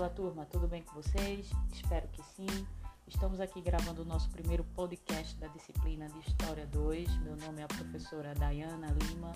Fala 0.00 0.12
turma, 0.14 0.46
tudo 0.46 0.66
bem 0.66 0.82
com 0.82 0.94
vocês? 0.94 1.50
Espero 1.74 2.08
que 2.08 2.22
sim. 2.22 2.66
Estamos 3.06 3.38
aqui 3.38 3.60
gravando 3.60 4.00
o 4.00 4.04
nosso 4.06 4.30
primeiro 4.30 4.64
podcast 4.74 5.36
da 5.36 5.46
disciplina 5.48 6.08
de 6.08 6.20
História 6.20 6.66
2. 6.68 7.18
Meu 7.18 7.36
nome 7.36 7.60
é 7.60 7.64
a 7.64 7.68
professora 7.68 8.34
Dayana 8.34 8.86
Lima 8.92 9.30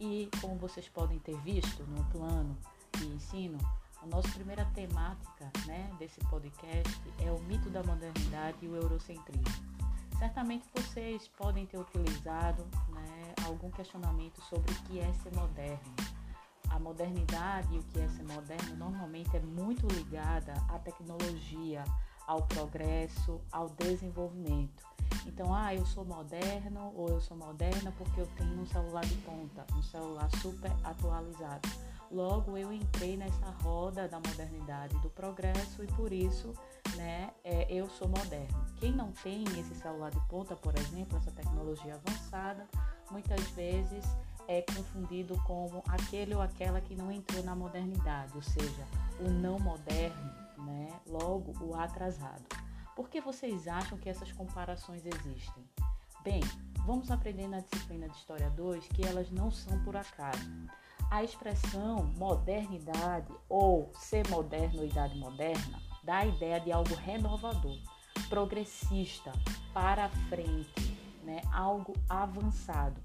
e, 0.00 0.28
como 0.40 0.56
vocês 0.56 0.88
podem 0.88 1.20
ter 1.20 1.38
visto 1.42 1.84
no 1.84 2.04
plano 2.06 2.58
de 2.98 3.06
ensino, 3.06 3.58
a 4.02 4.06
nossa 4.06 4.28
primeira 4.30 4.64
temática 4.74 5.52
né, 5.66 5.88
desse 6.00 6.18
podcast 6.22 7.00
é 7.24 7.30
o 7.30 7.38
mito 7.42 7.70
da 7.70 7.84
modernidade 7.84 8.56
e 8.60 8.66
o 8.66 8.74
eurocentrismo. 8.74 9.44
Certamente 10.18 10.66
vocês 10.74 11.28
podem 11.28 11.64
ter 11.64 11.78
utilizado 11.78 12.66
né, 12.88 13.34
algum 13.46 13.70
questionamento 13.70 14.42
sobre 14.42 14.72
o 14.72 14.82
que 14.82 14.98
é 14.98 15.12
ser 15.12 15.32
moderno 15.36 16.11
a 16.72 16.78
modernidade 16.78 17.74
e 17.74 17.78
o 17.78 17.82
que 17.84 18.00
é 18.00 18.08
ser 18.08 18.24
moderno 18.24 18.76
normalmente 18.76 19.36
é 19.36 19.40
muito 19.40 19.86
ligada 19.88 20.54
à 20.68 20.78
tecnologia, 20.78 21.84
ao 22.26 22.42
progresso, 22.42 23.40
ao 23.50 23.68
desenvolvimento. 23.68 24.82
Então, 25.26 25.54
ah, 25.54 25.74
eu 25.74 25.84
sou 25.84 26.04
moderno 26.04 26.92
ou 26.96 27.08
eu 27.08 27.20
sou 27.20 27.36
moderna 27.36 27.92
porque 27.96 28.20
eu 28.20 28.26
tenho 28.38 28.60
um 28.60 28.66
celular 28.66 29.04
de 29.04 29.14
ponta, 29.16 29.66
um 29.76 29.82
celular 29.82 30.28
super 30.40 30.72
atualizado. 30.82 31.68
Logo, 32.10 32.58
eu 32.58 32.72
entrei 32.72 33.16
nessa 33.16 33.50
roda 33.62 34.08
da 34.08 34.18
modernidade, 34.18 34.98
do 34.98 35.08
progresso 35.10 35.82
e 35.82 35.86
por 35.88 36.12
isso, 36.12 36.52
né, 36.96 37.30
é, 37.42 37.72
eu 37.72 37.88
sou 37.88 38.08
moderno. 38.08 38.64
Quem 38.76 38.92
não 38.92 39.12
tem 39.12 39.44
esse 39.58 39.74
celular 39.74 40.10
de 40.10 40.20
ponta, 40.28 40.54
por 40.54 40.76
exemplo, 40.78 41.16
essa 41.16 41.30
tecnologia 41.30 41.94
avançada, 41.94 42.68
muitas 43.10 43.40
vezes 43.50 44.04
é 44.48 44.62
confundido 44.62 45.40
como 45.44 45.82
aquele 45.88 46.34
ou 46.34 46.40
aquela 46.40 46.80
que 46.80 46.94
não 46.94 47.10
entrou 47.10 47.42
na 47.42 47.54
modernidade, 47.54 48.32
ou 48.34 48.42
seja, 48.42 48.86
o 49.20 49.30
não 49.30 49.58
moderno, 49.58 50.32
né? 50.58 50.88
logo 51.06 51.52
o 51.64 51.74
atrasado. 51.74 52.44
Por 52.94 53.08
que 53.08 53.20
vocês 53.20 53.66
acham 53.66 53.96
que 53.98 54.08
essas 54.08 54.30
comparações 54.32 55.02
existem? 55.06 55.64
Bem, 56.22 56.40
vamos 56.86 57.10
aprender 57.10 57.48
na 57.48 57.60
disciplina 57.60 58.08
de 58.08 58.16
História 58.16 58.50
2 58.50 58.86
que 58.88 59.04
elas 59.04 59.30
não 59.30 59.50
são 59.50 59.82
por 59.82 59.96
acaso. 59.96 60.50
A 61.10 61.24
expressão 61.24 62.04
modernidade 62.16 63.32
ou 63.48 63.90
ser 63.94 64.28
moderno 64.28 64.80
ou 64.80 64.86
idade 64.86 65.18
moderna 65.18 65.82
dá 66.02 66.18
a 66.18 66.26
ideia 66.26 66.60
de 66.60 66.70
algo 66.70 66.94
renovador, 66.94 67.78
progressista, 68.28 69.32
para 69.72 70.08
frente, 70.28 70.96
né? 71.22 71.42
algo 71.52 71.94
avançado. 72.08 73.00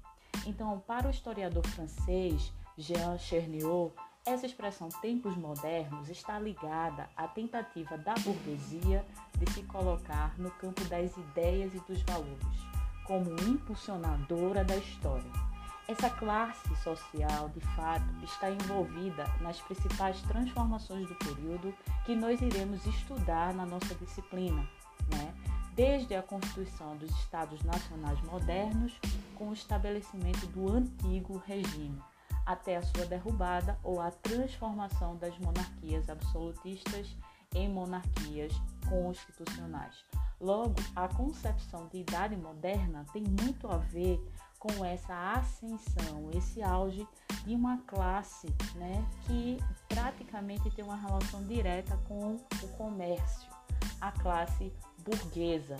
Então, 0.46 0.80
para 0.86 1.06
o 1.06 1.10
historiador 1.10 1.66
francês 1.66 2.52
Jean 2.76 3.18
Cherniot, 3.18 3.92
essa 4.24 4.46
expressão 4.46 4.88
tempos 5.00 5.36
modernos 5.36 6.08
está 6.08 6.38
ligada 6.38 7.08
à 7.16 7.26
tentativa 7.26 7.96
da 7.96 8.14
burguesia 8.14 9.04
de 9.38 9.50
se 9.52 9.62
colocar 9.62 10.38
no 10.38 10.50
campo 10.50 10.84
das 10.84 11.16
ideias 11.16 11.74
e 11.74 11.80
dos 11.80 12.02
valores, 12.02 12.58
como 13.06 13.30
impulsionadora 13.48 14.64
da 14.64 14.76
história. 14.76 15.48
Essa 15.88 16.10
classe 16.10 16.76
social, 16.76 17.48
de 17.48 17.60
fato, 17.74 18.04
está 18.22 18.50
envolvida 18.50 19.24
nas 19.40 19.58
principais 19.62 20.20
transformações 20.20 21.08
do 21.08 21.14
período 21.14 21.74
que 22.04 22.14
nós 22.14 22.42
iremos 22.42 22.84
estudar 22.84 23.54
na 23.54 23.64
nossa 23.64 23.94
disciplina, 23.94 24.68
né? 25.10 25.34
Desde 25.78 26.16
a 26.16 26.22
constituição 26.24 26.96
dos 26.96 27.08
Estados 27.20 27.62
Nacionais 27.62 28.20
modernos 28.22 28.98
com 29.36 29.50
o 29.50 29.52
estabelecimento 29.52 30.44
do 30.48 30.72
antigo 30.72 31.40
regime, 31.46 32.02
até 32.44 32.78
a 32.78 32.82
sua 32.82 33.06
derrubada 33.06 33.78
ou 33.84 34.00
a 34.00 34.10
transformação 34.10 35.16
das 35.18 35.38
monarquias 35.38 36.10
absolutistas 36.10 37.16
em 37.54 37.68
monarquias 37.68 38.52
constitucionais. 38.88 40.04
Logo, 40.40 40.74
a 40.96 41.06
concepção 41.06 41.86
de 41.86 41.98
idade 41.98 42.34
moderna 42.34 43.06
tem 43.12 43.22
muito 43.22 43.68
a 43.68 43.76
ver 43.76 44.20
com 44.58 44.84
essa 44.84 45.14
ascensão, 45.34 46.28
esse 46.34 46.60
auge 46.60 47.06
de 47.46 47.54
uma 47.54 47.78
classe 47.86 48.48
né, 48.74 49.06
que 49.26 49.58
praticamente 49.88 50.68
tem 50.72 50.84
uma 50.84 50.96
relação 50.96 51.44
direta 51.44 51.96
com 52.08 52.34
o 52.34 52.68
comércio, 52.76 53.57
a 54.00 54.12
classe 54.12 54.72
burguesa, 54.98 55.76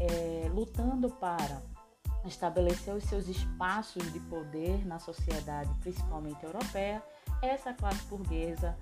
é, 0.00 0.48
lutando 0.52 1.10
para 1.10 1.62
estabelecer 2.24 2.94
os 2.94 3.04
seus 3.04 3.28
espaços 3.28 4.12
de 4.12 4.20
poder 4.20 4.86
na 4.86 4.98
sociedade, 4.98 5.70
principalmente 5.80 6.42
europeia, 6.44 7.02
essa 7.42 7.72
classe 7.72 8.02
burguesa 8.06 8.76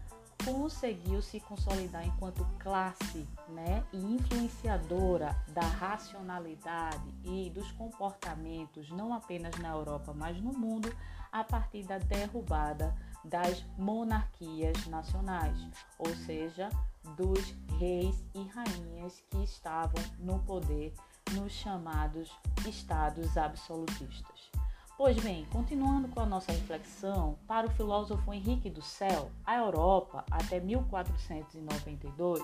conseguiu 0.45 1.23
se 1.23 1.39
consolidar 1.41 2.07
enquanto 2.07 2.45
classe 2.59 3.27
né, 3.49 3.85
e 3.93 3.99
influenciadora 3.99 5.37
da 5.49 5.63
racionalidade 5.63 7.15
e 7.25 7.51
dos 7.51 7.71
comportamentos, 7.73 8.91
não 8.91 9.15
apenas 9.15 9.57
na 9.59 9.71
Europa, 9.71 10.13
mas 10.15 10.41
no 10.41 10.53
mundo, 10.53 10.95
a 11.31 11.45
partir 11.45 11.85
da 11.85 11.99
derrubada 11.99 12.95
das 13.25 13.65
monarquias 13.79 14.87
nacionais, 14.87 15.57
ou 15.99 16.13
seja, 16.27 16.69
dos 17.17 17.55
reis 17.79 18.25
e 18.35 18.43
rainhas 18.49 19.23
que 19.31 19.43
estavam 19.43 20.03
no 20.19 20.39
poder 20.41 20.95
nos 21.33 21.53
chamados 21.53 22.31
estados 22.67 23.37
absolutistas. 23.37 24.51
Pois 24.97 25.19
bem, 25.19 25.47
continuando 25.47 26.09
com 26.09 26.21
a 26.21 26.27
nossa 26.27 26.53
reflexão, 26.53 27.39
para 27.47 27.67
o 27.67 27.71
filósofo 27.71 28.33
Henrique 28.33 28.71
do 28.71 28.83
Céu, 28.83 29.31
a 29.45 29.57
Europa, 29.57 30.25
até 30.31 30.61
1492, 30.61 32.43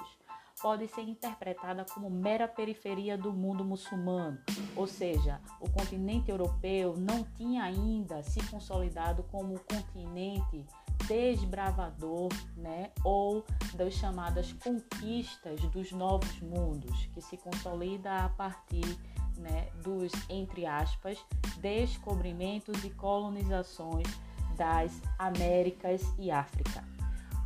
pode 0.60 0.88
ser 0.88 1.02
interpretada 1.02 1.84
como 1.84 2.10
mera 2.10 2.48
periferia 2.48 3.16
do 3.16 3.32
mundo 3.32 3.64
muçulmano, 3.64 4.38
ou 4.75 4.86
seja, 4.86 5.40
o 5.60 5.70
continente 5.70 6.30
europeu 6.30 6.96
não 6.96 7.22
tinha 7.36 7.62
ainda 7.62 8.22
se 8.22 8.44
consolidado 8.48 9.22
como 9.30 9.60
continente 9.60 10.66
desbravador, 11.06 12.28
né, 12.56 12.91
ou 13.04 13.44
das 13.75 13.94
chamadas 13.94 14.53
conquistas 14.54 15.60
dos 15.70 15.92
novos 15.92 16.41
mundos, 16.41 17.06
que 17.14 17.20
se 17.20 17.36
consolida 17.36 18.25
a 18.25 18.28
partir 18.31 18.98
né, 19.37 19.69
dos, 19.82 20.12
entre 20.28 20.66
aspas, 20.66 21.19
descobrimentos 21.60 22.84
e 22.84 22.91
colonizações 22.91 24.08
das 24.56 25.00
Américas 25.19 26.03
e 26.19 26.31
África. 26.31 26.84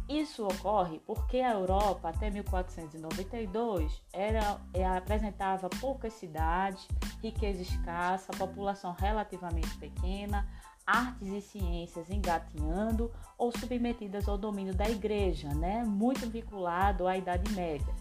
Isso 0.08 0.44
ocorre 0.46 1.00
porque 1.06 1.38
a 1.38 1.52
Europa, 1.52 2.08
até 2.08 2.28
1492, 2.28 4.02
era, 4.12 4.60
é, 4.74 4.84
apresentava 4.84 5.70
poucas 5.80 6.12
cidades, 6.14 6.86
riqueza 7.22 7.62
escassa, 7.62 8.32
população 8.32 8.92
relativamente 8.92 9.74
pequena, 9.78 10.46
artes 10.86 11.28
e 11.28 11.40
ciências 11.40 12.10
engatinhando 12.10 13.10
ou 13.38 13.52
submetidas 13.52 14.28
ao 14.28 14.36
domínio 14.36 14.74
da 14.74 14.88
igreja, 14.88 15.48
né? 15.54 15.84
muito 15.84 16.28
vinculado 16.28 17.06
à 17.06 17.16
Idade 17.16 17.50
Média. 17.52 17.94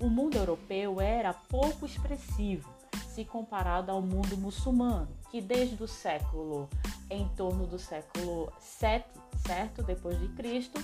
O 0.00 0.08
mundo 0.08 0.36
europeu 0.36 1.00
era 1.00 1.34
pouco 1.34 1.84
expressivo 1.84 2.68
se 3.18 3.24
comparado 3.24 3.90
ao 3.90 4.00
mundo 4.00 4.36
muçulmano, 4.36 5.08
que 5.28 5.40
desde 5.40 5.82
o 5.82 5.88
século, 5.88 6.68
em 7.10 7.28
torno 7.30 7.66
do 7.66 7.78
século 7.78 8.52
7, 8.60 9.04
certo, 9.44 9.82
depois 9.82 10.18
de 10.20 10.28
Cristo, 10.28 10.80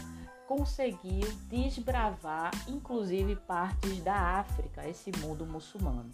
conseguiu 0.47 1.32
desbravar 1.48 2.50
inclusive 2.69 3.36
partes 3.36 4.03
da 4.03 4.38
África, 4.38 4.88
esse 4.88 5.12
mundo 5.21 5.47
muçulmano. 5.47 6.10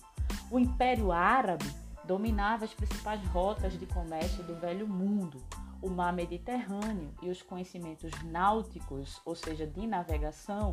O 0.50 0.58
Império 0.58 1.10
Árabe 1.10 1.64
dominava 2.10 2.64
as 2.64 2.74
principais 2.74 3.24
rotas 3.28 3.78
de 3.78 3.86
comércio 3.86 4.42
do 4.42 4.56
Velho 4.56 4.88
Mundo, 4.88 5.40
o 5.80 5.88
mar 5.88 6.12
Mediterrâneo 6.12 7.14
e 7.22 7.30
os 7.30 7.40
conhecimentos 7.40 8.10
náuticos, 8.24 9.20
ou 9.24 9.36
seja, 9.36 9.64
de 9.64 9.86
navegação, 9.86 10.72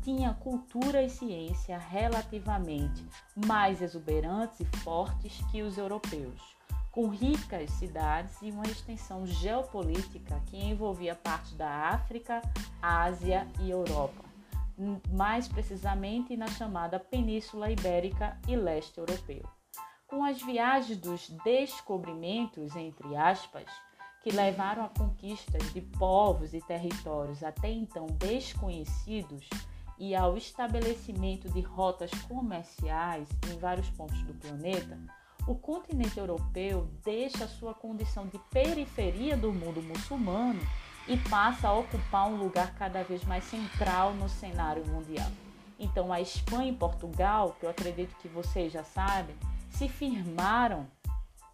tinha 0.00 0.32
cultura 0.32 1.02
e 1.02 1.10
ciência 1.10 1.76
relativamente 1.76 3.06
mais 3.46 3.82
exuberantes 3.82 4.60
e 4.60 4.64
fortes 4.78 5.38
que 5.50 5.60
os 5.60 5.76
europeus, 5.76 6.40
com 6.90 7.08
ricas 7.08 7.70
cidades 7.72 8.40
e 8.40 8.50
uma 8.50 8.64
extensão 8.64 9.26
geopolítica 9.26 10.40
que 10.46 10.56
envolvia 10.56 11.14
parte 11.14 11.54
da 11.54 11.68
África, 11.90 12.40
Ásia 12.80 13.46
e 13.60 13.70
Europa, 13.70 14.24
mais 15.12 15.46
precisamente 15.46 16.34
na 16.34 16.46
chamada 16.46 16.98
Península 16.98 17.70
Ibérica 17.70 18.38
e 18.48 18.56
leste 18.56 18.96
europeu. 18.96 19.57
Com 20.08 20.24
as 20.24 20.40
viagens 20.40 20.96
dos 20.96 21.28
descobrimentos, 21.44 22.74
entre 22.74 23.14
aspas, 23.14 23.66
que 24.22 24.30
levaram 24.30 24.86
a 24.86 24.88
conquistas 24.88 25.70
de 25.74 25.82
povos 25.82 26.54
e 26.54 26.62
territórios 26.62 27.44
até 27.44 27.70
então 27.70 28.06
desconhecidos, 28.06 29.46
e 29.98 30.16
ao 30.16 30.34
estabelecimento 30.34 31.50
de 31.50 31.60
rotas 31.60 32.10
comerciais 32.26 33.28
em 33.52 33.58
vários 33.58 33.90
pontos 33.90 34.22
do 34.22 34.32
planeta, 34.32 34.98
o 35.46 35.54
continente 35.54 36.18
europeu 36.18 36.88
deixa 37.04 37.46
sua 37.46 37.74
condição 37.74 38.26
de 38.28 38.38
periferia 38.50 39.36
do 39.36 39.52
mundo 39.52 39.82
muçulmano 39.82 40.60
e 41.06 41.18
passa 41.28 41.68
a 41.68 41.74
ocupar 41.74 42.28
um 42.28 42.36
lugar 42.36 42.74
cada 42.76 43.02
vez 43.02 43.22
mais 43.24 43.44
central 43.44 44.14
no 44.14 44.28
cenário 44.28 44.86
mundial. 44.86 45.30
Então, 45.78 46.10
a 46.10 46.18
Espanha 46.18 46.70
e 46.70 46.76
Portugal, 46.76 47.54
que 47.60 47.66
eu 47.66 47.70
acredito 47.70 48.16
que 48.16 48.28
vocês 48.28 48.72
já 48.72 48.82
sabem, 48.82 49.36
se 49.78 49.88
firmaram 49.88 50.88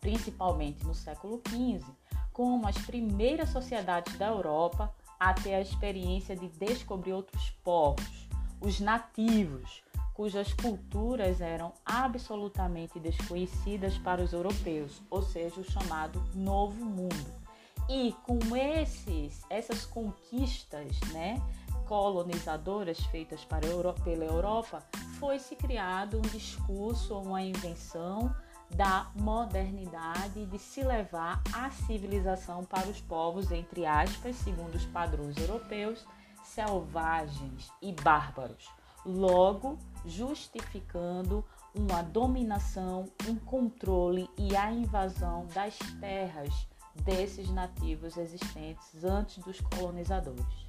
principalmente 0.00 0.82
no 0.85 0.94
século 0.94 1.43
XV 1.47 1.85
como 2.32 2.67
as 2.67 2.79
primeiras 2.79 3.50
sociedades 3.50 4.17
da 4.17 4.29
Europa 4.29 4.93
a 5.21 5.35
ter 5.35 5.55
a 5.55 5.61
experiência 5.61 6.35
de 6.35 6.49
descobrir 6.49 7.12
outros 7.12 7.50
povos, 7.62 8.26
os 8.61 8.81
nativos, 8.81 9.82
cujas 10.15 10.53
culturas 10.55 11.41
eram 11.43 11.73
absolutamente 11.85 12.99
desconhecidas 12.99 13.99
para 13.99 14.23
os 14.23 14.32
europeus, 14.32 15.03
ou 15.11 15.23
seja, 15.23 15.61
o 15.61 15.65
chamado 15.65 16.23
Novo 16.35 16.85
Mundo. 16.85 17.44
E 17.88 18.15
com 18.25 18.56
esses, 18.56 19.43
essas 19.50 19.85
conquistas 19.85 20.99
né, 21.12 21.41
colonizadoras 21.87 22.99
feitas 23.06 23.44
para 23.44 23.67
pela 24.03 24.25
Europa, 24.25 24.82
foi 25.25 25.38
se 25.38 25.56
criado 25.56 26.19
um 26.19 26.21
discurso, 26.21 27.19
uma 27.19 27.41
invenção 27.41 28.37
da 28.76 29.11
modernidade 29.15 30.44
de 30.44 30.59
se 30.59 30.82
levar 30.82 31.43
a 31.50 31.71
civilização 31.71 32.62
para 32.62 32.88
os 32.88 33.00
povos, 33.00 33.50
entre 33.50 33.87
aspas, 33.87 34.37
segundo 34.37 34.75
os 34.75 34.85
padrões 34.85 35.35
europeus, 35.38 36.05
selvagens 36.44 37.73
e 37.81 37.91
bárbaros, 37.91 38.69
logo 39.03 39.79
justificando 40.05 41.43
uma 41.75 42.03
dominação, 42.03 43.06
um 43.27 43.37
controle 43.37 44.29
e 44.37 44.55
a 44.55 44.70
invasão 44.70 45.47
das 45.55 45.79
terras 46.00 46.69
desses 46.97 47.49
nativos 47.49 48.19
existentes 48.19 49.03
antes 49.03 49.38
dos 49.38 49.59
colonizadores. 49.59 50.65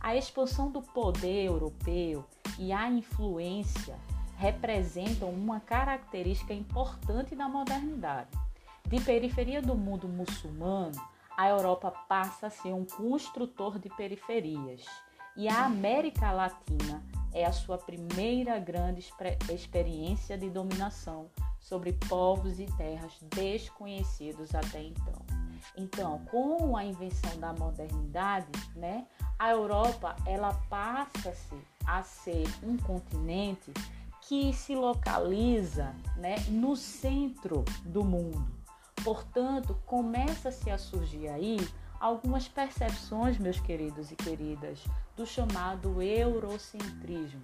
A 0.00 0.14
expansão 0.14 0.70
do 0.70 0.80
poder 0.80 1.46
europeu 1.46 2.24
e 2.58 2.72
a 2.72 2.88
influência 2.88 3.96
representam 4.36 5.30
uma 5.30 5.60
característica 5.60 6.52
importante 6.52 7.34
da 7.34 7.48
modernidade. 7.48 8.30
De 8.86 9.00
periferia 9.00 9.60
do 9.60 9.74
mundo 9.74 10.06
muçulmano, 10.06 10.92
a 11.36 11.48
Europa 11.48 11.90
passa 12.08 12.46
a 12.46 12.50
ser 12.50 12.72
um 12.72 12.84
construtor 12.84 13.78
de 13.78 13.88
periferias 13.90 14.84
e 15.36 15.48
a 15.48 15.64
América 15.64 16.30
Latina 16.30 17.02
é 17.32 17.44
a 17.44 17.52
sua 17.52 17.76
primeira 17.76 18.58
grande 18.58 19.04
experiência 19.52 20.38
de 20.38 20.48
dominação 20.48 21.28
sobre 21.60 21.92
povos 22.08 22.58
e 22.58 22.66
terras 22.78 23.12
desconhecidos 23.34 24.54
até 24.54 24.82
então. 24.82 25.26
Então, 25.76 26.24
com 26.30 26.76
a 26.76 26.84
invenção 26.84 27.38
da 27.38 27.52
modernidade, 27.52 28.48
né, 28.74 29.06
a 29.38 29.50
Europa 29.50 30.16
ela 30.24 30.54
passa-se 30.70 31.56
a 31.86 32.02
ser 32.02 32.46
um 32.62 32.76
continente 32.76 33.72
que 34.22 34.52
se 34.52 34.74
localiza 34.74 35.94
né, 36.16 36.36
no 36.48 36.74
centro 36.74 37.64
do 37.84 38.04
mundo. 38.04 38.46
Portanto, 39.04 39.78
começa-se 39.86 40.68
a 40.68 40.76
surgir 40.76 41.28
aí 41.28 41.58
algumas 42.00 42.48
percepções, 42.48 43.38
meus 43.38 43.60
queridos 43.60 44.10
e 44.10 44.16
queridas, 44.16 44.82
do 45.16 45.24
chamado 45.24 46.02
eurocentrismo. 46.02 47.42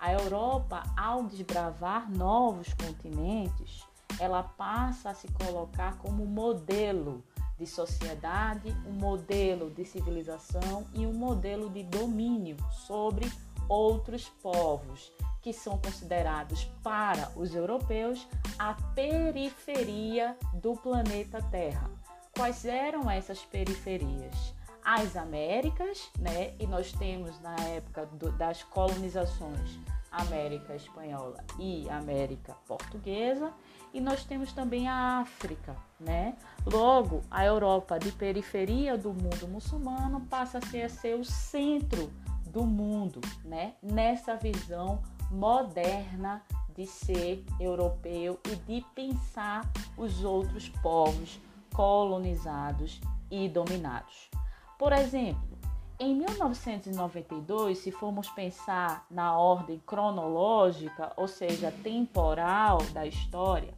A 0.00 0.12
Europa, 0.12 0.82
ao 0.96 1.22
desbravar 1.24 2.10
novos 2.10 2.74
continentes, 2.74 3.84
ela 4.18 4.42
passa 4.42 5.10
a 5.10 5.14
se 5.14 5.28
colocar 5.28 5.96
como 5.98 6.26
modelo 6.26 7.22
de 7.58 7.66
sociedade, 7.66 8.76
um 8.86 8.92
modelo 8.92 9.70
de 9.70 9.84
civilização 9.84 10.84
e 10.92 11.06
um 11.06 11.12
modelo 11.12 11.70
de 11.70 11.84
domínio 11.84 12.56
sobre 12.70 13.30
outros 13.68 14.28
povos 14.42 15.12
que 15.42 15.52
são 15.52 15.78
considerados 15.78 16.64
para 16.82 17.30
os 17.36 17.54
europeus 17.54 18.26
a 18.58 18.74
periferia 18.94 20.36
do 20.54 20.74
planeta 20.74 21.42
Terra. 21.50 21.90
Quais 22.34 22.64
eram 22.64 23.10
essas 23.10 23.40
periferias? 23.40 24.54
As 24.82 25.16
Américas, 25.16 26.10
né? 26.18 26.54
E 26.58 26.66
nós 26.66 26.92
temos 26.92 27.38
na 27.40 27.56
época 27.56 28.06
do, 28.06 28.32
das 28.32 28.62
colonizações 28.62 29.78
América 30.14 30.74
Espanhola 30.74 31.42
e 31.58 31.88
América 31.90 32.54
Portuguesa, 32.66 33.52
e 33.92 34.00
nós 34.00 34.24
temos 34.24 34.52
também 34.52 34.88
a 34.88 35.20
África, 35.20 35.76
né? 35.98 36.36
Logo, 36.64 37.22
a 37.30 37.44
Europa 37.44 37.98
de 37.98 38.12
periferia 38.12 38.96
do 38.96 39.12
mundo 39.12 39.48
muçulmano 39.48 40.20
passa 40.22 40.58
a 40.58 40.88
ser, 40.88 41.18
o 41.18 41.24
centro 41.24 42.10
do 42.54 42.64
mundo, 42.64 43.20
né? 43.44 43.74
Nessa 43.82 44.36
visão 44.36 45.02
moderna 45.30 46.40
de 46.74 46.86
ser 46.86 47.44
europeu 47.58 48.38
e 48.50 48.56
de 48.56 48.86
pensar 48.94 49.68
os 49.96 50.24
outros 50.24 50.68
povos 50.68 51.40
colonizados 51.74 53.00
e 53.30 53.48
dominados. 53.48 54.30
Por 54.78 54.92
exemplo, 54.92 55.58
em 55.98 56.14
1992, 56.14 57.78
se 57.78 57.90
formos 57.90 58.28
pensar 58.30 59.06
na 59.10 59.36
ordem 59.36 59.80
cronológica, 59.84 61.12
ou 61.16 61.26
seja, 61.26 61.72
temporal 61.82 62.78
da 62.92 63.06
história, 63.06 63.74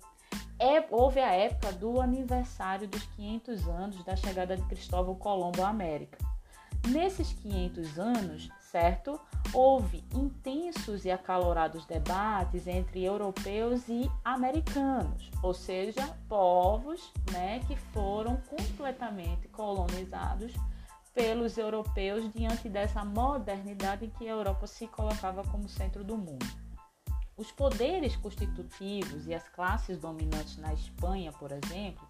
é, 0.58 0.87
houve 0.90 1.20
a 1.20 1.32
época 1.32 1.72
do 1.72 2.00
aniversário 2.00 2.88
dos 2.88 3.02
500 3.05 3.69
anos 3.69 4.05
da 4.05 4.17
chegada 4.17 4.56
de 4.56 4.62
Cristóvão 4.64 5.14
Colombo 5.14 5.62
à 5.62 5.69
América. 5.69 6.19
Nesses 6.88 7.32
500 7.32 7.99
anos, 7.99 8.49
certo, 8.76 9.19
houve 9.55 10.05
intensos 10.14 11.06
e 11.06 11.11
acalorados 11.11 11.87
debates 11.87 12.67
entre 12.67 13.02
europeus 13.02 13.88
e 13.88 14.11
americanos, 14.23 15.31
ou 15.43 15.55
seja, 15.55 16.06
povos 16.28 17.11
né, 17.32 17.61
que 17.61 17.75
foram 17.75 18.37
completamente 18.37 19.49
colonizados 19.49 20.52
pelos 21.14 21.56
europeus 21.56 22.31
diante 22.34 22.69
dessa 22.69 23.02
modernidade 23.02 24.05
em 24.05 24.11
que 24.11 24.28
a 24.28 24.32
Europa 24.32 24.67
se 24.67 24.87
colocava 24.88 25.43
como 25.44 25.67
centro 25.67 26.05
do 26.05 26.19
mundo. 26.19 26.46
Os 27.34 27.50
poderes 27.50 28.14
constitutivos 28.14 29.26
e 29.26 29.32
as 29.32 29.49
classes 29.49 29.96
dominantes 29.96 30.58
na 30.58 30.75
Espanha, 30.75 31.32
por 31.32 31.50
exemplo, 31.50 32.06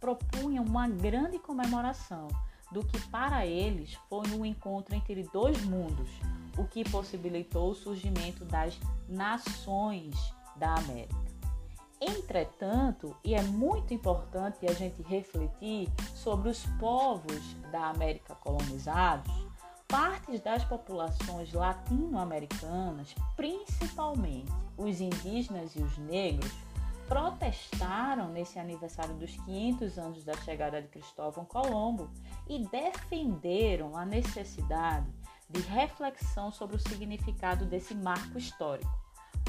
propunham 0.00 0.64
uma 0.64 0.88
grande 0.88 1.38
comemoração 1.38 2.28
do 2.70 2.84
que 2.84 3.00
para 3.08 3.46
eles 3.46 3.94
foi 4.08 4.28
um 4.30 4.44
encontro 4.44 4.94
entre 4.94 5.22
dois 5.32 5.62
mundos, 5.64 6.08
o 6.56 6.64
que 6.64 6.88
possibilitou 6.88 7.70
o 7.70 7.74
surgimento 7.74 8.44
das 8.44 8.78
nações 9.08 10.14
da 10.56 10.74
América. 10.74 11.26
Entretanto, 12.00 13.16
e 13.24 13.34
é 13.34 13.42
muito 13.42 13.94
importante 13.94 14.66
a 14.66 14.72
gente 14.74 15.02
refletir 15.02 15.88
sobre 16.14 16.50
os 16.50 16.64
povos 16.78 17.54
da 17.72 17.88
América 17.88 18.34
colonizados, 18.34 19.32
partes 19.88 20.40
das 20.40 20.64
populações 20.64 21.52
latino-americanas, 21.52 23.14
principalmente 23.34 24.52
os 24.76 25.00
indígenas 25.00 25.74
e 25.74 25.80
os 25.80 25.96
negros, 25.98 26.52
protestaram 27.08 28.28
nesse 28.28 28.58
aniversário 28.58 29.14
dos 29.14 29.34
500 29.36 29.98
anos 29.98 30.24
da 30.24 30.34
chegada 30.38 30.82
de 30.82 30.88
Cristóvão 30.88 31.44
Colombo 31.44 32.10
e 32.48 32.58
defenderam 32.66 33.96
a 33.96 34.04
necessidade 34.04 35.06
de 35.48 35.60
reflexão 35.60 36.50
sobre 36.50 36.76
o 36.76 36.80
significado 36.80 37.64
desse 37.64 37.94
marco 37.94 38.38
histórico. 38.38 38.90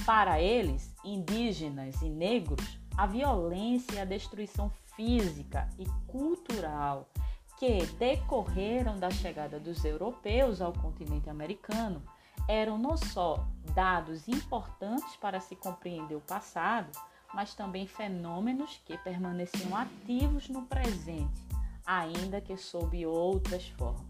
Para 0.05 0.41
eles, 0.41 0.93
indígenas 1.03 2.01
e 2.01 2.09
negros, 2.09 2.79
a 2.97 3.05
violência 3.05 3.95
e 3.95 3.99
a 3.99 4.05
destruição 4.05 4.71
física 4.95 5.69
e 5.77 5.85
cultural 6.07 7.09
que 7.57 7.85
decorreram 7.97 8.99
da 8.99 9.09
chegada 9.09 9.59
dos 9.59 9.83
europeus 9.83 10.61
ao 10.61 10.73
continente 10.73 11.29
americano 11.29 12.01
eram 12.47 12.77
não 12.77 12.95
só 12.95 13.45
dados 13.73 14.27
importantes 14.27 15.15
para 15.17 15.39
se 15.39 15.55
compreender 15.55 16.15
o 16.15 16.21
passado, 16.21 16.89
mas 17.33 17.53
também 17.53 17.85
fenômenos 17.85 18.79
que 18.85 18.97
permaneciam 18.99 19.75
ativos 19.75 20.47
no 20.47 20.61
presente, 20.63 21.41
ainda 21.87 22.41
que 22.41 22.57
sob 22.57 23.05
outras 23.05 23.69
formas. 23.69 24.05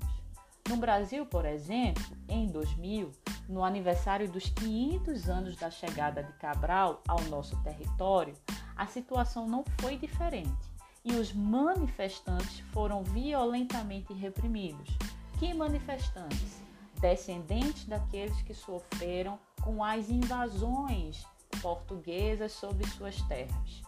No 0.68 0.76
Brasil, 0.78 1.26
por 1.28 1.46
exemplo, 1.46 2.04
em 2.28 2.48
2000, 2.48 3.12
no 3.48 3.64
aniversário 3.64 4.30
dos 4.30 4.50
500 4.50 5.30
anos 5.30 5.56
da 5.56 5.70
chegada 5.70 6.24
de 6.24 6.34
Cabral 6.34 7.02
ao 7.08 7.22
nosso 7.26 7.56
território, 7.64 8.34
a 8.76 8.88
situação 8.88 9.48
não 9.48 9.64
foi 9.80 9.96
diferente 9.96 10.52
e 11.06 11.14
os 11.14 11.32
manifestantes 11.32 12.60
foram 12.74 13.04
violentamente 13.04 14.12
reprimidos. 14.12 14.90
Que 15.40 15.54
manifestantes? 15.54 16.62
Descendentes 17.00 17.86
daqueles 17.86 18.42
que 18.42 18.54
sofreram 18.54 19.40
com 19.62 19.84
as 19.84 20.10
invasões 20.10 21.24
portuguesas 21.62 22.52
sobre 22.52 22.86
suas 22.88 23.22
terras. 23.24 23.87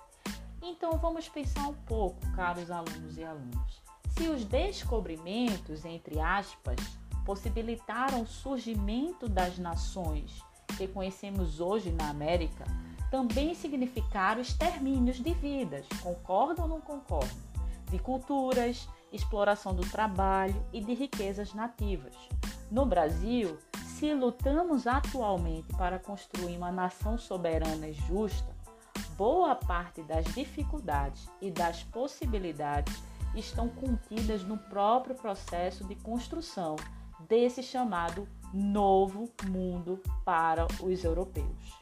Então 0.70 0.92
vamos 1.00 1.28
pensar 1.28 1.68
um 1.68 1.74
pouco, 1.74 2.20
caros 2.36 2.70
alunos 2.70 3.18
e 3.18 3.24
alunas. 3.24 3.82
Se 4.12 4.30
os 4.30 4.46
descobrimentos, 4.46 5.84
entre 5.84 6.20
aspas, 6.20 6.78
possibilitaram 7.26 8.22
o 8.22 8.28
surgimento 8.28 9.28
das 9.28 9.58
nações 9.58 10.44
que 10.78 10.88
conhecemos 10.88 11.60
hoje 11.60 11.92
na 11.92 12.10
América, 12.10 12.66
também 13.10 13.56
significaram 13.56 14.42
extermínios 14.42 15.18
de 15.18 15.34
vidas, 15.34 15.88
concordam 16.04 16.66
ou 16.66 16.70
não 16.70 16.82
concordam? 16.82 17.50
De 17.90 17.98
culturas, 17.98 18.88
exploração 19.12 19.74
do 19.74 19.90
trabalho 19.90 20.64
e 20.72 20.82
de 20.82 20.94
riquezas 20.94 21.52
nativas. 21.52 22.14
No 22.70 22.86
Brasil, 22.86 23.58
se 23.88 24.14
lutamos 24.14 24.86
atualmente 24.86 25.74
para 25.76 25.98
construir 25.98 26.58
uma 26.58 26.72
nação 26.72 27.18
soberana 27.18 27.88
e 27.88 27.94
justa, 27.94 28.59
boa 29.20 29.54
parte 29.54 30.02
das 30.02 30.24
dificuldades 30.34 31.28
e 31.42 31.52
das 31.52 31.84
possibilidades 31.84 33.04
estão 33.36 33.68
contidas 33.68 34.44
no 34.44 34.58
próprio 34.58 35.14
processo 35.14 35.84
de 35.84 35.94
construção 35.96 36.78
desse 37.28 37.62
chamado 37.62 38.26
novo 38.54 39.30
mundo 39.44 40.02
para 40.24 40.66
os 40.82 41.04
europeus. 41.04 41.78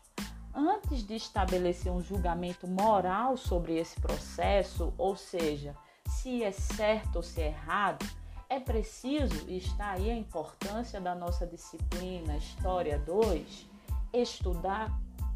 Antes 0.51 1.05
de 1.05 1.13
estabelecer 1.13 1.91
um 1.91 2.01
julgamento 2.01 2.67
moral 2.67 3.37
sobre 3.37 3.77
esse 3.77 4.01
processo, 4.01 4.91
ou 4.97 5.15
seja, 5.15 5.75
se 6.09 6.43
é 6.43 6.51
certo 6.51 7.17
ou 7.17 7.23
se 7.23 7.39
é 7.39 7.49
errado, 7.49 8.03
é 8.49 8.59
preciso, 8.59 9.47
e 9.47 9.59
está 9.59 9.91
aí 9.91 10.09
a 10.09 10.17
importância 10.17 10.99
da 10.99 11.13
nossa 11.13 11.45
disciplina 11.45 12.35
História 12.35 12.97
2, 12.97 13.69
estudar, 14.11 14.91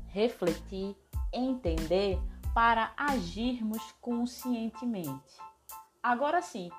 refletir, 0.07 0.95
entender 1.31 2.19
para 2.53 2.91
agirmos 2.97 3.91
conscientemente. 4.01 5.37
Agora 6.03 6.41
sim, 6.41 6.69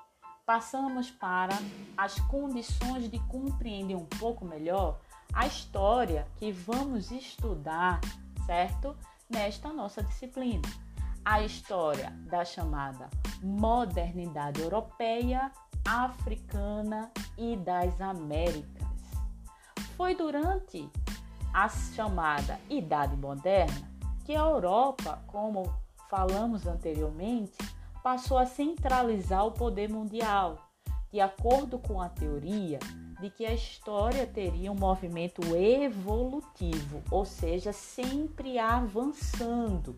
passamos 0.44 1.10
para 1.10 1.54
as 1.96 2.18
condições 2.22 3.10
de 3.10 3.18
compreender 3.20 3.94
um 3.94 4.04
pouco 4.04 4.44
melhor 4.44 5.00
a 5.32 5.46
história 5.46 6.26
que 6.36 6.52
vamos 6.52 7.10
estudar, 7.10 8.00
certo? 8.44 8.96
Nesta 9.30 9.72
nossa 9.72 10.02
disciplina. 10.02 10.68
A 11.24 11.42
história 11.42 12.10
da 12.28 12.44
chamada 12.44 13.08
modernidade 13.42 14.60
europeia, 14.60 15.50
africana 15.86 17.10
e 17.38 17.56
das 17.56 18.00
Américas. 18.00 18.88
Foi 19.96 20.14
durante 20.14 20.90
a 21.54 21.68
chamada 21.68 22.60
Idade 22.68 23.16
Moderna 23.16 23.91
que 24.24 24.34
a 24.34 24.40
Europa, 24.40 25.22
como 25.26 25.74
falamos 26.08 26.66
anteriormente, 26.66 27.56
passou 28.02 28.38
a 28.38 28.46
centralizar 28.46 29.46
o 29.46 29.52
poder 29.52 29.88
mundial, 29.88 30.58
de 31.12 31.20
acordo 31.20 31.78
com 31.78 32.00
a 32.00 32.08
teoria 32.08 32.78
de 33.20 33.30
que 33.30 33.46
a 33.46 33.54
história 33.54 34.26
teria 34.26 34.72
um 34.72 34.74
movimento 34.74 35.42
evolutivo, 35.54 37.02
ou 37.10 37.24
seja, 37.24 37.72
sempre 37.72 38.58
avançando, 38.58 39.96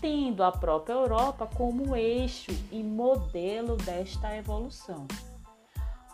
tendo 0.00 0.44
a 0.44 0.52
própria 0.52 0.94
Europa 0.94 1.48
como 1.56 1.96
eixo 1.96 2.52
e 2.70 2.82
modelo 2.82 3.76
desta 3.76 4.36
evolução. 4.36 5.06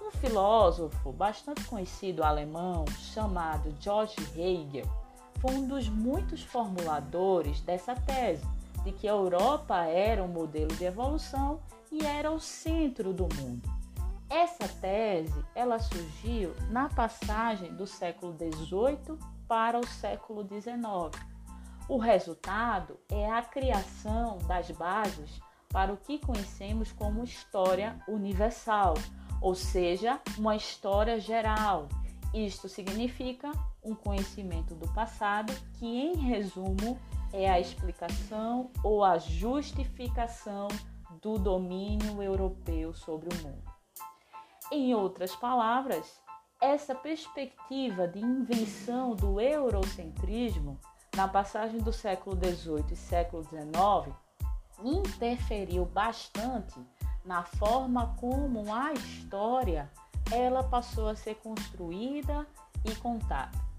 Um 0.01 0.11
filósofo 0.11 1.13
bastante 1.13 1.65
conhecido 1.65 2.25
alemão 2.25 2.85
chamado 2.99 3.75
George 3.79 4.17
Hegel 4.37 5.02
foi 5.43 5.57
um 5.57 5.67
dos 5.67 5.89
muitos 5.89 6.45
formuladores 6.45 7.61
dessa 7.63 7.97
tese 7.97 8.47
de 8.85 8.93
que 8.93 9.09
a 9.09 9.13
Europa 9.13 9.85
era 9.87 10.23
um 10.23 10.29
modelo 10.29 10.73
de 10.77 10.85
evolução 10.85 11.61
e 11.91 12.07
era 12.07 12.31
o 12.31 12.39
centro 12.39 13.13
do 13.13 13.25
mundo. 13.35 13.69
Essa 14.31 14.69
tese 14.69 15.45
ela 15.53 15.81
surgiu 15.81 16.55
na 16.71 16.89
passagem 16.89 17.75
do 17.75 17.89
século 17.89 18.37
XVIII 18.39 19.19
para 19.49 19.81
o 19.81 19.87
século 19.87 20.47
XIX. 20.47 21.21
O 21.89 21.99
resultado 21.99 22.97
é 23.11 23.29
a 23.29 23.43
criação 23.43 24.39
das 24.47 24.71
bases 24.71 25.41
para 25.69 25.93
o 25.93 25.97
que 25.97 26.21
conhecemos 26.21 26.93
como 26.93 27.25
história 27.25 27.97
universal, 28.07 28.95
ou 29.41 29.57
seja, 29.57 30.21
uma 30.39 30.55
história 30.55 31.19
geral. 31.19 31.89
Isto 32.33 32.69
significa 32.69 33.51
um 33.83 33.95
conhecimento 33.95 34.75
do 34.75 34.89
passado 34.93 35.53
que, 35.75 35.87
em 35.87 36.17
resumo, 36.17 36.99
é 37.33 37.51
a 37.51 37.59
explicação 37.59 38.71
ou 38.85 39.03
a 39.05 39.19
justificação 39.19 40.69
do 41.21 41.39
domínio 41.39 42.23
europeu 42.23 42.93
sobre 42.93 43.29
o 43.35 43.43
mundo. 43.43 43.63
Em 44.71 44.95
outras 44.95 45.35
palavras, 45.35 46.23
essa 46.61 46.95
perspectiva 46.95 48.07
de 48.07 48.21
invenção 48.21 49.15
do 49.17 49.41
eurocentrismo 49.41 50.79
na 51.17 51.27
passagem 51.27 51.81
do 51.81 51.93
século 51.93 52.37
XVIII 52.37 52.85
e 52.93 52.97
século 52.97 53.43
XIX 53.45 54.17
interferiu 54.83 55.85
bastante 55.85 56.81
na 57.25 57.43
forma 57.45 58.17
como 58.19 58.73
a 58.73 58.93
história 58.93 59.91
ela 60.31 60.65
passou 60.65 61.09
a 61.09 61.15
ser 61.15 61.35
construída 61.37 62.47
e 62.85 62.95
contada. 62.97 63.72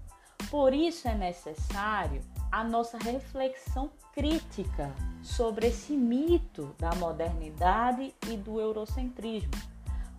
Por 0.50 0.72
isso 0.72 1.08
é 1.08 1.14
necessário 1.14 2.20
a 2.50 2.62
nossa 2.62 2.98
reflexão 2.98 3.90
crítica 4.12 4.94
sobre 5.22 5.66
esse 5.68 5.96
mito 5.96 6.74
da 6.78 6.94
modernidade 6.94 8.14
e 8.28 8.36
do 8.36 8.60
eurocentrismo, 8.60 9.50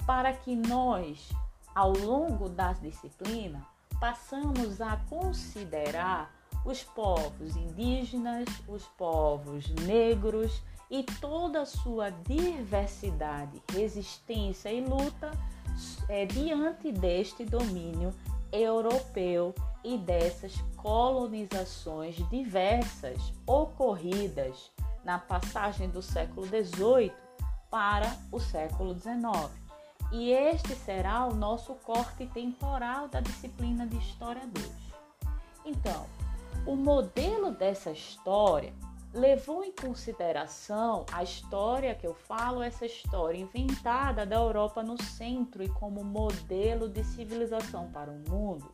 para 0.06 0.34
que 0.34 0.56
nós, 0.56 1.30
ao 1.74 1.94
longo 1.94 2.50
das 2.50 2.80
disciplinas, 2.82 3.64
passamos 4.00 4.82
a 4.82 4.98
considerar 5.10 6.34
os 6.66 6.84
povos 6.84 7.56
indígenas, 7.56 8.46
os 8.68 8.84
povos 8.98 9.70
negros 9.86 10.62
e 10.90 11.04
toda 11.04 11.62
a 11.62 11.66
sua 11.66 12.10
diversidade, 12.10 13.62
resistência 13.72 14.72
e 14.72 14.82
luta 14.82 15.32
é, 16.10 16.26
diante 16.26 16.92
deste 16.92 17.46
domínio 17.46 18.14
europeu 18.52 19.54
e 19.84 19.98
dessas 19.98 20.56
colonizações 20.76 22.16
diversas 22.30 23.34
ocorridas 23.46 24.72
na 25.04 25.20
passagem 25.20 25.90
do 25.90 26.02
século 26.02 26.46
XVIII 26.48 27.12
para 27.70 28.18
o 28.32 28.40
século 28.40 28.94
XIX. 28.94 29.52
E 30.12 30.32
este 30.32 30.76
será 30.76 31.26
o 31.26 31.36
nosso 31.36 31.76
corte 31.76 32.26
temporal 32.28 33.08
da 33.08 33.20
disciplina 33.20 33.86
de 33.86 33.98
História 33.98 34.48
2. 34.48 34.72
Então, 35.66 36.06
o 36.66 36.76
modelo 36.76 37.52
dessa 37.52 37.92
história 37.92 38.74
levou 39.16 39.64
em 39.64 39.72
consideração 39.72 41.06
a 41.12 41.24
história 41.24 41.96
que 41.96 42.06
eu 42.06 42.14
falo, 42.14 42.62
essa 42.62 42.86
história 42.86 43.38
inventada 43.38 44.26
da 44.26 44.36
Europa 44.36 44.84
no 44.84 45.02
centro 45.02 45.64
e 45.64 45.70
como 45.70 46.04
modelo 46.04 46.90
de 46.90 47.02
civilização 47.04 47.90
para 47.92 48.12
o 48.12 48.30
mundo. 48.30 48.70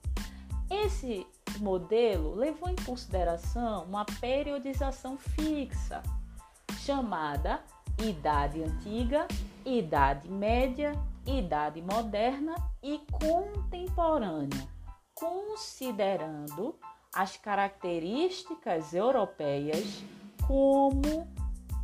Esse 0.70 1.28
modelo 1.60 2.34
levou 2.34 2.70
em 2.70 2.76
consideração 2.76 3.84
uma 3.84 4.04
periodização 4.20 5.16
fixa, 5.16 6.02
chamada 6.80 7.62
Idade 8.00 8.64
Antiga, 8.64 9.28
Idade 9.64 10.28
Média, 10.28 10.94
Idade 11.28 11.84
Moderna 11.84 12.56
e 12.82 13.00
Contemporânea, 13.12 14.68
considerando 15.14 16.76
as 17.14 17.38
características 17.38 18.94
europeias 18.94 20.04
como 20.52 21.26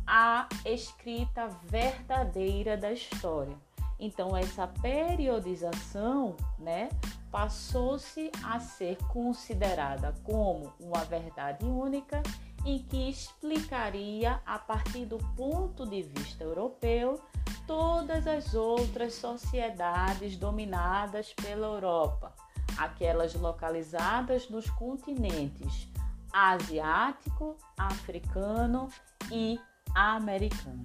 a 0.06 0.46
escrita 0.66 1.48
verdadeira 1.64 2.76
da 2.76 2.92
história. 2.92 3.56
Então 3.98 4.36
essa 4.36 4.66
periodização, 4.66 6.36
né, 6.58 6.90
passou-se 7.30 8.30
a 8.44 8.60
ser 8.60 8.98
considerada 9.06 10.14
como 10.22 10.70
uma 10.78 11.02
verdade 11.06 11.64
única 11.64 12.22
e 12.66 12.80
que 12.80 13.08
explicaria, 13.08 14.38
a 14.44 14.58
partir 14.58 15.06
do 15.06 15.16
ponto 15.34 15.86
de 15.86 16.02
vista 16.02 16.44
europeu, 16.44 17.18
todas 17.66 18.26
as 18.26 18.54
outras 18.54 19.14
sociedades 19.14 20.36
dominadas 20.36 21.32
pela 21.32 21.68
Europa, 21.68 22.34
aquelas 22.76 23.32
localizadas 23.32 24.50
nos 24.50 24.68
continentes 24.68 25.88
asiático, 26.32 27.56
africano 27.76 28.88
e 29.30 29.58
americano. 29.94 30.82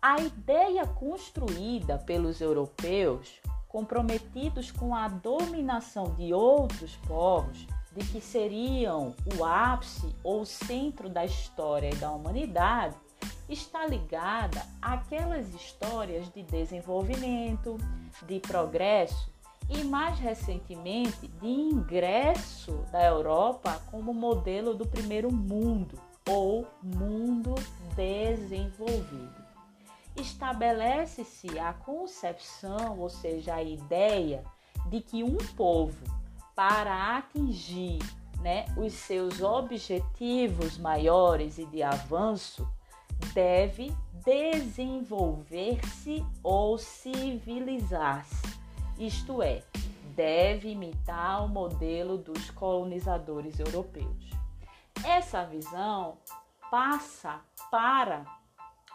A 0.00 0.20
ideia 0.20 0.86
construída 0.86 1.98
pelos 1.98 2.40
europeus 2.40 3.40
comprometidos 3.68 4.70
com 4.70 4.94
a 4.94 5.08
dominação 5.08 6.14
de 6.14 6.32
outros 6.32 6.94
povos, 7.08 7.66
de 7.92 8.04
que 8.06 8.20
seriam 8.20 9.14
o 9.36 9.44
ápice 9.44 10.14
ou 10.22 10.44
centro 10.44 11.08
da 11.08 11.24
história 11.24 11.90
e 11.90 11.96
da 11.96 12.10
humanidade, 12.10 12.96
está 13.48 13.86
ligada 13.86 14.64
àquelas 14.80 15.52
histórias 15.54 16.30
de 16.32 16.42
desenvolvimento, 16.42 17.76
de 18.26 18.40
progresso 18.40 19.33
e, 19.68 19.84
mais 19.84 20.18
recentemente, 20.18 21.28
de 21.28 21.46
ingresso 21.46 22.72
da 22.92 23.04
Europa 23.04 23.80
como 23.90 24.12
modelo 24.12 24.74
do 24.74 24.86
primeiro 24.86 25.32
mundo 25.32 25.98
ou 26.28 26.66
mundo 26.82 27.54
desenvolvido. 27.94 29.44
Estabelece-se 30.16 31.58
a 31.58 31.72
concepção, 31.72 32.98
ou 32.98 33.08
seja, 33.08 33.54
a 33.54 33.62
ideia 33.62 34.44
de 34.86 35.00
que 35.00 35.24
um 35.24 35.38
povo, 35.56 36.04
para 36.54 37.16
atingir 37.16 37.98
né, 38.40 38.66
os 38.76 38.92
seus 38.92 39.40
objetivos 39.40 40.76
maiores 40.78 41.58
e 41.58 41.66
de 41.66 41.82
avanço, 41.82 42.68
deve 43.32 43.92
desenvolver-se 44.24 46.24
ou 46.42 46.76
civilizar-se, 46.78 48.63
isto 48.98 49.42
é, 49.42 49.62
deve 50.14 50.70
imitar 50.70 51.44
o 51.44 51.48
modelo 51.48 52.16
dos 52.16 52.50
colonizadores 52.50 53.58
europeus. 53.58 54.30
Essa 55.04 55.44
visão 55.44 56.18
passa 56.70 57.40
para 57.70 58.24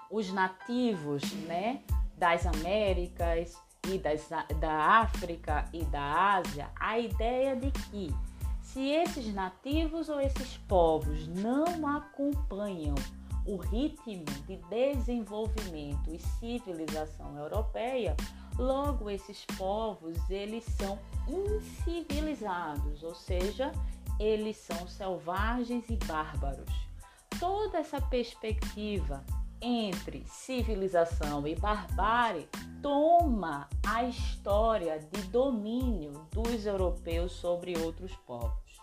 os 0.10 0.32
nativos 0.32 1.22
né, 1.46 1.82
das 2.18 2.46
Américas 2.46 3.58
e 3.88 3.98
das, 3.98 4.27
da 4.60 5.01
África 5.01 5.65
e 5.74 5.84
da 5.86 6.36
Ásia 6.36 6.70
a 6.79 6.98
ideia 7.00 7.56
de 7.56 7.72
que 7.72 8.13
se 8.62 8.88
esses 8.88 9.34
nativos 9.34 10.10
ou 10.10 10.20
esses 10.20 10.58
povos 10.58 11.27
não 11.27 11.88
acompanham 11.88 12.96
o 13.46 13.56
ritmo 13.56 14.25
de 14.46 14.58
desenvolvimento 14.70 16.13
e 16.13 16.20
civilização 16.20 17.36
europeia, 17.38 18.15
logo 18.60 19.10
esses 19.10 19.46
povos 19.58 20.18
eles 20.30 20.66
são 20.66 21.00
incivilizados, 21.28 23.01
ou 23.01 23.16
seja, 23.16 23.72
eles 24.20 24.58
são 24.58 24.86
selvagens 24.88 25.89
e 25.89 25.96
bárbaros. 26.06 26.70
Toda 27.39 27.78
essa 27.78 28.01
perspectiva 28.01 29.24
entre 29.62 30.25
civilização 30.28 31.48
e 31.48 31.56
barbárie 31.56 32.48
toma 32.82 33.70
a 33.86 34.04
história 34.04 35.00
de 35.00 35.22
domínio 35.24 36.28
dos 36.32 36.66
europeus 36.66 37.32
sobre 37.32 37.78
outros 37.78 38.13
povos. 38.28 38.80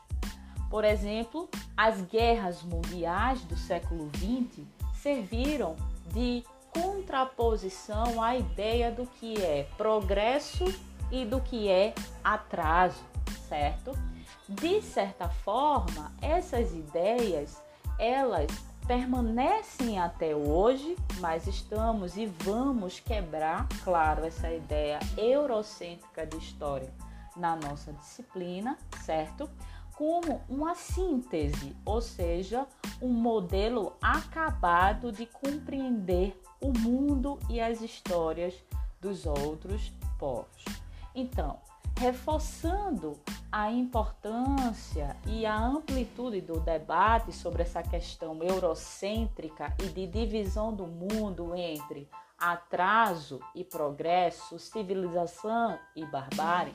Por 0.71 0.85
exemplo, 0.85 1.49
as 1.76 2.00
guerras 2.02 2.62
mundiais 2.62 3.42
do 3.45 3.56
século 3.56 4.11
XX 4.16 4.66
serviram 4.95 5.76
de 6.12 6.42
contraposição 6.80 8.23
à 8.23 8.37
ideia 8.37 8.90
do 8.90 9.06
que 9.06 9.40
é 9.40 9.68
progresso 9.76 10.64
e 11.11 11.25
do 11.25 11.40
que 11.40 11.68
é 11.68 11.95
atraso, 12.23 13.02
certo? 13.49 13.92
De 14.49 14.83
certa 14.83 15.28
forma, 15.28 16.12
essas 16.21 16.73
ideias 16.73 17.62
elas 17.99 18.50
permanecem 18.87 19.99
até 19.99 20.37
hoje, 20.37 20.97
mas 21.18 21.47
estamos 21.47 22.16
e 22.16 22.26
vamos 22.26 23.00
quebrar, 23.00 23.66
claro, 23.83 24.25
essa 24.25 24.52
ideia 24.52 25.00
eurocêntrica 25.16 26.26
de 26.26 26.37
história 26.37 26.92
na 27.37 27.56
nossa 27.56 27.92
disciplina, 27.92 28.78
certo? 29.04 29.50
como 29.97 30.42
uma 30.47 30.75
síntese, 30.75 31.75
ou 31.83 32.02
seja, 32.02 32.66
um 33.00 33.09
modelo 33.09 33.97
acabado 34.00 35.11
de 35.11 35.25
compreender 35.25 36.38
o 36.66 36.78
mundo 36.78 37.38
e 37.49 37.61
as 37.61 37.80
histórias 37.80 38.54
dos 39.00 39.25
outros 39.25 39.92
povos. 40.18 40.64
Então, 41.14 41.58
reforçando 41.99 43.18
a 43.50 43.70
importância 43.70 45.16
e 45.26 45.46
a 45.46 45.57
amplitude 45.57 46.40
do 46.40 46.59
debate 46.59 47.33
sobre 47.33 47.62
essa 47.62 47.83
questão 47.83 48.42
eurocêntrica 48.42 49.74
e 49.83 49.87
de 49.87 50.07
divisão 50.07 50.74
do 50.74 50.87
mundo 50.87 51.55
entre 51.55 52.09
atraso 52.38 53.40
e 53.55 53.64
progresso, 53.64 54.59
civilização 54.59 55.79
e 55.94 56.05
barbárie, 56.05 56.74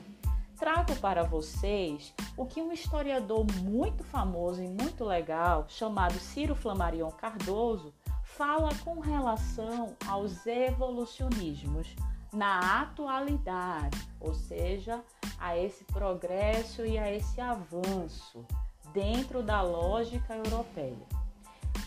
trago 0.58 0.96
para 0.96 1.22
vocês 1.22 2.12
o 2.36 2.46
que 2.46 2.62
um 2.62 2.72
historiador 2.72 3.46
muito 3.62 4.02
famoso 4.02 4.62
e 4.62 4.68
muito 4.68 5.04
legal, 5.04 5.66
chamado 5.68 6.14
Ciro 6.14 6.54
Flamarion 6.54 7.10
Cardoso, 7.10 7.92
fala 8.36 8.70
com 8.84 9.00
relação 9.00 9.96
aos 10.06 10.46
evolucionismos 10.46 11.94
na 12.32 12.82
atualidade, 12.82 14.08
ou 14.18 14.32
seja, 14.32 15.02
a 15.38 15.56
esse 15.56 15.84
progresso 15.84 16.84
e 16.86 16.98
a 16.98 17.12
esse 17.12 17.40
avanço 17.40 18.44
dentro 18.92 19.42
da 19.42 19.60
lógica 19.60 20.34
europeia. 20.34 21.06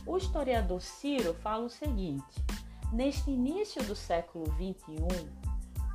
O 0.06 0.18
historiador 0.18 0.82
Ciro 0.82 1.34
fala 1.36 1.66
o 1.66 1.70
seguinte: 1.70 2.36
neste 2.92 3.32
início 3.32 3.84
do 3.84 3.96
século 3.96 4.46
XXI, 4.54 5.28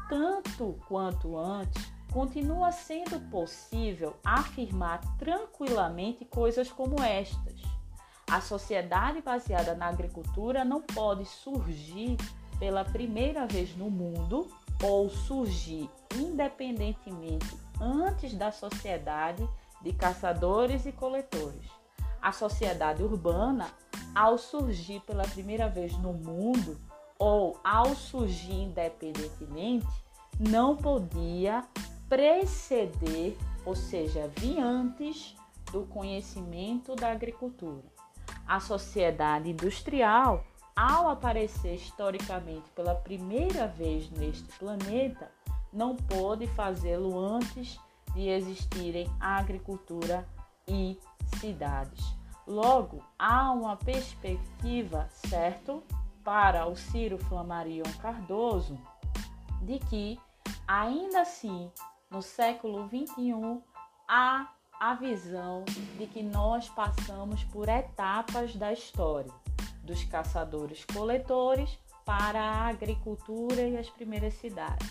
tanto 0.09 0.77
quanto 0.89 1.39
antes, 1.39 1.93
continua 2.13 2.73
sendo 2.73 3.21
possível 3.31 4.17
afirmar 4.25 5.01
tranquilamente 5.17 6.25
coisas 6.25 6.73
como 6.73 7.01
estas. 7.01 7.70
A 8.31 8.41
sociedade 8.41 9.21
baseada 9.21 9.75
na 9.75 9.87
agricultura 9.87 10.65
não 10.65 10.81
pode 10.81 11.25
surgir 11.25 12.17
pela 12.61 12.85
primeira 12.85 13.45
vez 13.45 13.77
no 13.77 13.91
mundo 13.91 14.47
ou 14.81 15.11
surgir 15.11 15.91
independentemente 16.15 17.59
antes 17.81 18.33
da 18.35 18.53
sociedade 18.53 19.49
de 19.83 19.93
caçadores 19.93 20.87
e 20.87 20.93
coletores. 20.93 21.67
A 22.23 22.31
sociedade 22.31 23.03
urbana, 23.03 23.69
ao 24.15 24.39
surgir 24.39 25.01
pela 25.01 25.25
primeira 25.25 25.69
vez 25.69 25.97
no 25.99 26.13
mundo 26.13 26.81
ou 27.19 27.59
ao 27.65 27.97
surgir 27.97 28.63
independentemente, 28.63 29.89
não 30.39 30.77
podia 30.77 31.65
preceder, 32.09 33.37
ou 33.67 33.75
seja, 33.75 34.31
vir 34.37 34.61
antes 34.61 35.35
do 35.73 35.83
conhecimento 35.87 36.95
da 36.95 37.11
agricultura. 37.11 38.00
A 38.51 38.59
sociedade 38.59 39.49
industrial, 39.49 40.43
ao 40.75 41.09
aparecer 41.09 41.77
historicamente 41.77 42.69
pela 42.71 42.97
primeira 42.97 43.69
vez 43.69 44.11
neste 44.11 44.59
planeta, 44.59 45.31
não 45.73 45.95
pôde 45.95 46.49
fazê-lo 46.49 47.17
antes 47.17 47.79
de 48.13 48.29
existirem 48.29 49.09
agricultura 49.21 50.27
e 50.67 50.99
cidades. 51.39 52.05
Logo, 52.45 53.05
há 53.17 53.53
uma 53.53 53.77
perspectiva, 53.77 55.07
certo, 55.13 55.81
para 56.25 56.67
o 56.67 56.75
Ciro 56.75 57.19
Flamarion 57.19 57.85
Cardoso, 58.03 58.77
de 59.63 59.79
que, 59.79 60.19
ainda 60.67 61.21
assim, 61.21 61.71
no 62.11 62.21
século 62.21 62.89
21 62.89 63.63
há 64.09 64.49
a 64.81 64.95
visão 64.95 65.63
de 65.99 66.07
que 66.07 66.23
nós 66.23 66.71
passamos 66.71 67.45
por 67.45 67.69
etapas 67.69 68.57
da 68.57 68.73
história, 68.73 69.31
dos 69.85 70.03
caçadores-coletores 70.05 71.79
para 72.03 72.41
a 72.41 72.69
agricultura 72.69 73.61
e 73.61 73.77
as 73.77 73.91
primeiras 73.91 74.33
cidades, 74.35 74.91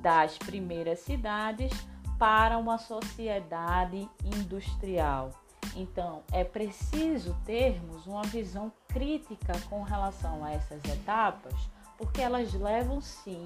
das 0.00 0.38
primeiras 0.38 1.00
cidades 1.00 1.72
para 2.20 2.56
uma 2.56 2.78
sociedade 2.78 4.08
industrial. 4.24 5.32
Então, 5.74 6.22
é 6.30 6.44
preciso 6.44 7.36
termos 7.44 8.06
uma 8.06 8.22
visão 8.22 8.72
crítica 8.86 9.54
com 9.68 9.82
relação 9.82 10.44
a 10.44 10.52
essas 10.52 10.84
etapas, 10.84 11.54
porque 11.98 12.20
elas 12.20 12.54
levam 12.54 13.00
sim 13.00 13.42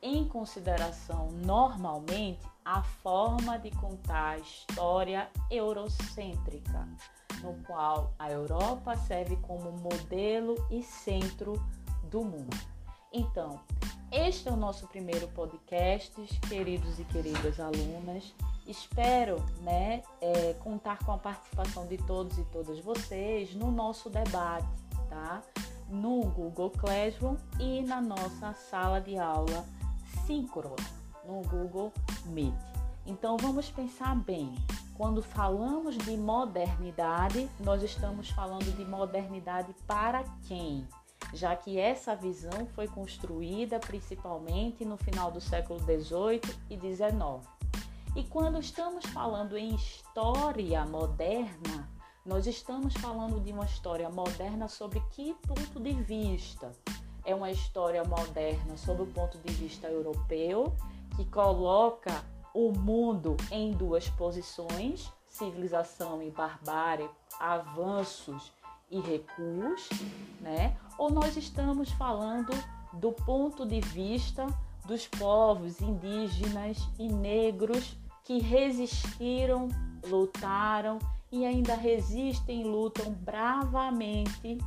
em 0.00 0.24
consideração 0.26 1.28
normalmente 1.44 2.51
a 2.64 2.82
forma 2.82 3.58
de 3.58 3.70
contar 3.70 4.30
a 4.30 4.38
história 4.38 5.28
eurocêntrica, 5.50 6.88
no 7.42 7.54
qual 7.64 8.14
a 8.18 8.30
Europa 8.30 8.96
serve 8.96 9.36
como 9.36 9.72
modelo 9.72 10.54
e 10.70 10.82
centro 10.82 11.54
do 12.10 12.22
mundo. 12.22 12.56
Então, 13.12 13.60
este 14.10 14.48
é 14.48 14.52
o 14.52 14.56
nosso 14.56 14.86
primeiro 14.86 15.26
podcast, 15.28 16.14
queridos 16.48 16.98
e 16.98 17.04
queridas 17.04 17.58
alunas. 17.58 18.34
Espero 18.66 19.36
né, 19.60 20.02
é, 20.20 20.54
contar 20.60 20.98
com 21.04 21.12
a 21.12 21.18
participação 21.18 21.86
de 21.86 21.98
todos 21.98 22.38
e 22.38 22.44
todas 22.44 22.78
vocês 22.80 23.54
no 23.54 23.70
nosso 23.70 24.08
debate, 24.08 24.68
tá? 25.08 25.42
No 25.88 26.20
Google 26.22 26.70
Classroom 26.70 27.36
e 27.58 27.82
na 27.82 28.00
nossa 28.00 28.54
sala 28.54 29.00
de 29.00 29.18
aula 29.18 29.66
síncrona 30.26 31.01
no 31.26 31.42
Google 31.42 31.92
Meet. 32.26 32.54
Então 33.06 33.36
vamos 33.36 33.70
pensar 33.70 34.14
bem. 34.14 34.54
Quando 34.94 35.22
falamos 35.22 35.96
de 35.98 36.16
modernidade, 36.16 37.48
nós 37.60 37.82
estamos 37.82 38.30
falando 38.30 38.74
de 38.76 38.84
modernidade 38.84 39.74
para 39.86 40.22
quem? 40.46 40.86
já 41.32 41.56
que 41.56 41.78
essa 41.78 42.14
visão 42.14 42.66
foi 42.74 42.86
construída 42.86 43.78
principalmente 43.78 44.84
no 44.84 44.96
final 44.96 45.30
do 45.30 45.40
século 45.40 45.80
XVIII 45.80 46.40
e 46.68 46.78
XIX. 46.78 47.46
E 48.14 48.24
quando 48.24 48.58
estamos 48.58 49.06
falando 49.06 49.56
em 49.56 49.74
história 49.74 50.84
moderna, 50.84 51.88
nós 52.24 52.46
estamos 52.46 52.94
falando 52.94 53.40
de 53.40 53.52
uma 53.52 53.64
história 53.64 54.08
moderna 54.10 54.68
sobre 54.68 55.00
que 55.10 55.34
ponto 55.46 55.80
de 55.80 55.92
vista? 55.94 56.70
É 57.24 57.34
uma 57.34 57.50
história 57.50 58.04
moderna 58.04 58.76
sob 58.76 59.02
o 59.02 59.06
ponto 59.06 59.38
de 59.38 59.52
vista 59.54 59.86
europeu, 59.86 60.74
que 61.16 61.24
coloca 61.24 62.24
o 62.54 62.72
mundo 62.72 63.36
em 63.50 63.72
duas 63.72 64.08
posições, 64.10 65.10
civilização 65.26 66.22
e 66.22 66.30
barbárie, 66.30 67.08
avanços 67.40 68.52
e 68.90 69.00
recuos, 69.00 69.88
né? 70.40 70.76
Ou 70.98 71.10
nós 71.10 71.36
estamos 71.36 71.90
falando 71.92 72.52
do 72.92 73.12
ponto 73.12 73.64
de 73.64 73.80
vista 73.80 74.46
dos 74.86 75.06
povos 75.06 75.80
indígenas 75.80 76.78
e 76.98 77.08
negros 77.08 77.96
que 78.24 78.38
resistiram, 78.38 79.68
lutaram 80.06 80.98
e 81.30 81.46
ainda 81.46 81.74
resistem 81.74 82.60
e 82.60 82.64
lutam 82.64 83.10
bravamente 83.12 84.58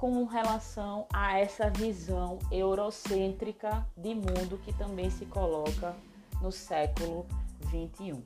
com 0.00 0.24
relação 0.24 1.06
a 1.12 1.38
essa 1.38 1.68
visão 1.68 2.38
eurocêntrica 2.50 3.86
de 3.94 4.14
mundo 4.14 4.58
que 4.64 4.72
também 4.72 5.10
se 5.10 5.26
coloca 5.26 5.94
no 6.40 6.50
século 6.50 7.26
21. 7.66 8.22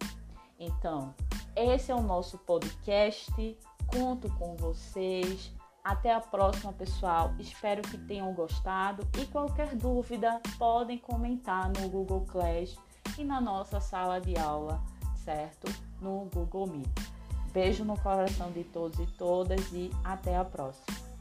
Então, 0.56 1.12
esse 1.56 1.90
é 1.90 1.94
o 1.94 2.00
nosso 2.00 2.38
podcast. 2.38 3.58
Conto 3.88 4.30
com 4.38 4.54
vocês. 4.54 5.52
Até 5.82 6.14
a 6.14 6.20
próxima, 6.20 6.72
pessoal. 6.72 7.34
Espero 7.40 7.82
que 7.82 7.98
tenham 7.98 8.32
gostado 8.32 9.04
e 9.20 9.26
qualquer 9.26 9.74
dúvida 9.74 10.40
podem 10.56 10.96
comentar 10.96 11.68
no 11.70 11.88
Google 11.88 12.24
Class 12.26 12.76
e 13.18 13.24
na 13.24 13.40
nossa 13.40 13.80
sala 13.80 14.20
de 14.20 14.38
aula, 14.38 14.80
certo? 15.16 15.66
No 16.00 16.30
Google 16.32 16.68
Meet. 16.68 17.14
Beijo 17.52 17.84
no 17.84 17.98
coração 17.98 18.52
de 18.52 18.62
todos 18.62 19.00
e 19.00 19.06
todas 19.18 19.72
e 19.72 19.90
até 20.04 20.36
a 20.36 20.44
próxima. 20.44 21.13